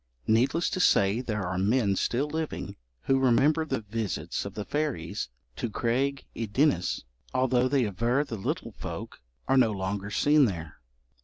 Needless 0.25 0.71
to 0.71 0.79
say 0.79 1.21
there 1.21 1.45
are 1.45 1.59
men 1.59 1.95
still 1.95 2.25
living 2.27 2.75
who 3.03 3.19
remember 3.19 3.65
the 3.65 3.81
visits 3.81 4.45
of 4.45 4.55
the 4.55 4.65
fairies 4.65 5.29
to 5.57 5.69
Craig 5.69 6.25
y 6.35 6.47
Ddinas, 6.51 7.03
although 7.35 7.67
they 7.67 7.85
aver 7.85 8.23
the 8.23 8.33
little 8.35 8.71
folk 8.71 9.21
are 9.47 9.57
no 9.57 9.69
longer 9.71 10.09
seen 10.09 10.45
there. 10.45 10.79